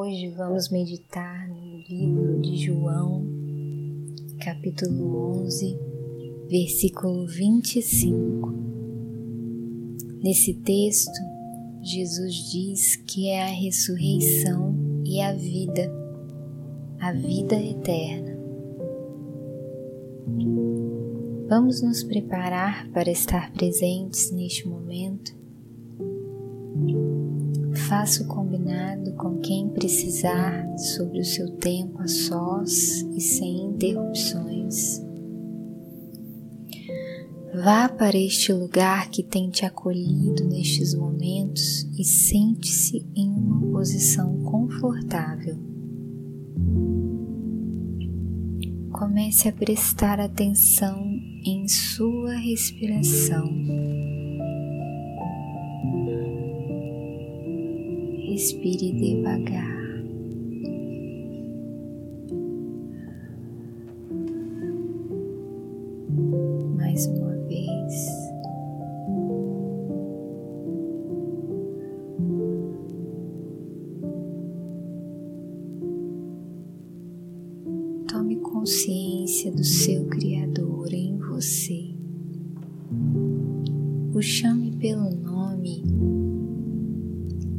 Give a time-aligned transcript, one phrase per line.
[0.00, 3.26] Hoje vamos meditar no livro de João,
[4.40, 5.76] capítulo 11,
[6.48, 8.54] versículo 25.
[10.22, 11.20] Nesse texto,
[11.82, 14.72] Jesus diz que é a ressurreição
[15.04, 15.92] e a vida,
[17.00, 18.38] a vida eterna.
[21.48, 25.37] Vamos nos preparar para estar presentes neste momento
[27.88, 35.02] Faça o combinado com quem precisar sobre o seu tempo a sós e sem interrupções.
[37.64, 44.42] Vá para este lugar que tem te acolhido nestes momentos e sente-se em uma posição
[44.42, 45.56] confortável.
[48.92, 51.02] Comece a prestar atenção
[51.42, 53.48] em sua respiração.
[58.38, 60.04] Respire devagar.
[66.76, 68.06] Mais uma vez.
[78.06, 81.92] Tome consciência do seu Criador em você.
[84.14, 85.82] O chame pelo nome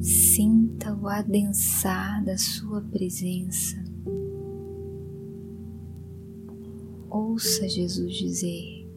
[0.02, 3.76] Sinta o adensar da Sua presença.
[7.10, 8.88] Ouça Jesus dizer: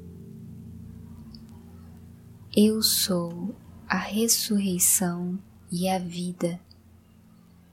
[2.57, 3.53] Eu sou
[3.89, 5.37] a ressurreição
[5.73, 6.61] e a vida.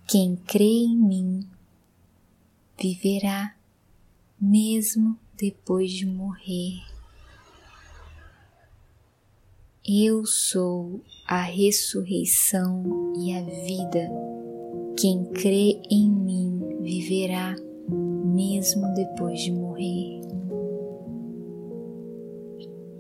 [0.08, 1.48] Quem crê em mim
[2.82, 3.56] viverá,
[4.42, 6.82] mesmo depois de morrer.
[9.88, 14.12] Eu sou a ressurreição e a vida.
[15.00, 17.56] Quem crê em mim viverá,
[18.26, 20.20] mesmo depois de morrer.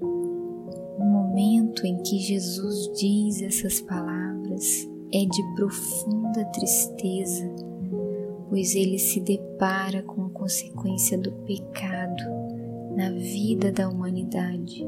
[0.02, 7.46] O momento em que Jesus diz essas palavras é de profunda tristeza,
[8.48, 12.24] pois ele se depara com a consequência do pecado
[12.96, 14.82] na vida da humanidade,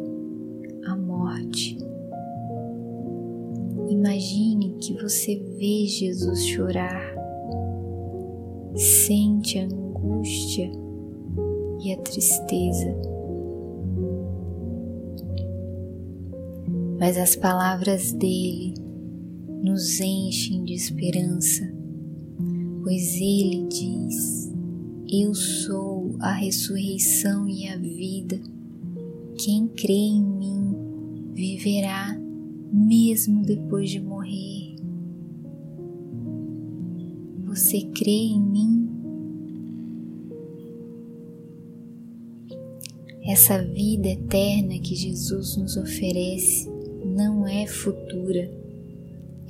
[1.21, 1.77] morte.
[3.89, 7.13] Imagine que você vê Jesus chorar,
[8.75, 10.71] sente a angústia
[11.83, 12.95] e a tristeza.
[16.99, 18.73] Mas as palavras dele
[19.63, 21.71] nos enchem de esperança,
[22.83, 24.51] pois ele diz:
[25.11, 28.39] Eu sou a ressurreição e a vida.
[29.37, 30.70] Quem crê em mim
[31.33, 32.17] viverá
[32.71, 34.75] mesmo depois de morrer.
[37.45, 38.89] Você crê em mim?
[43.23, 46.69] Essa vida eterna que Jesus nos oferece
[47.05, 48.49] não é futura,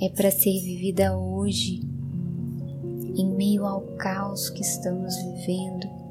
[0.00, 1.80] é para ser vivida hoje,
[3.16, 6.01] em meio ao caos que estamos vivendo.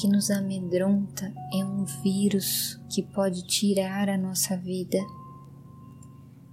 [0.00, 4.98] Que nos amedronta é um vírus que pode tirar a nossa vida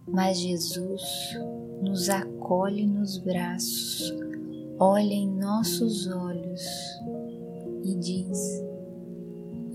[0.07, 1.01] mas Jesus
[1.81, 4.13] nos acolhe nos braços,
[4.79, 6.61] olha em nossos olhos
[7.83, 8.63] e diz: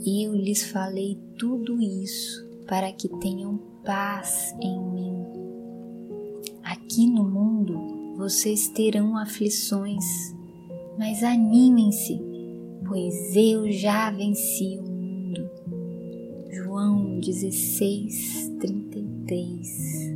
[0.06, 5.22] Eu lhes falei tudo isso para que tenham paz em mim.
[6.62, 10.04] Aqui no mundo vocês terão aflições,
[10.98, 12.18] mas animem-se,
[12.92, 15.48] pois eu já venci o mundo.
[16.50, 20.12] João 16, 33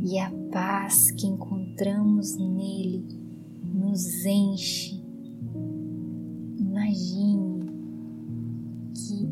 [0.00, 3.04] e a paz que encontramos nele
[3.62, 4.98] nos enche.
[6.58, 7.66] Imagine
[8.94, 9.28] que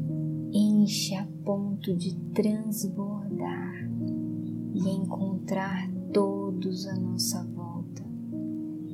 [0.53, 3.91] enche a ponto de transbordar
[4.75, 7.76] e encontrar todos à nossa volta,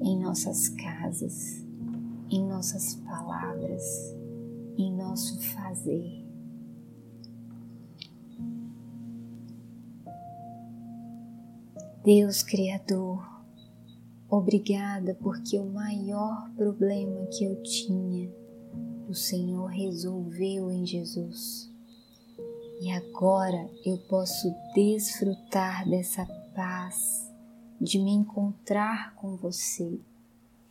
[0.02, 1.64] em nossas casas,
[2.30, 3.82] em nossas palavras,
[4.76, 6.22] em nosso fazer.
[12.04, 13.24] Deus Criador,
[14.28, 18.28] obrigada porque o maior problema que eu tinha,
[19.08, 21.70] o Senhor resolveu em Jesus.
[22.80, 26.26] E agora eu posso desfrutar dessa
[26.56, 27.31] paz,
[27.82, 29.98] de me encontrar com você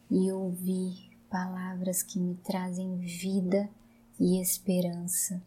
[0.09, 3.69] e ouvir palavras que me trazem vida
[4.17, 5.43] e esperança.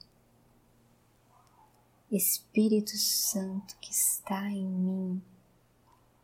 [2.12, 5.22] Espírito Santo que está em mim,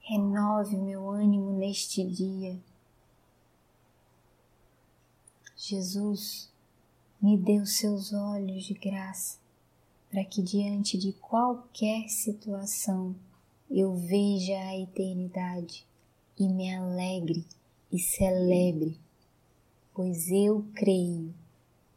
[0.01, 2.61] renove meu ânimo neste dia.
[5.57, 6.53] Jesus,
[7.19, 9.39] me dê os seus olhos de graça
[10.11, 13.17] para que diante de qualquer situação
[13.71, 15.87] eu veja a eternidade
[16.37, 17.47] e me alegre
[17.93, 18.99] e celebre,
[19.95, 21.33] pois eu creio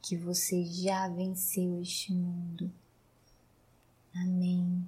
[0.01, 2.71] que você já venceu este mundo.
[4.13, 4.85] Amém.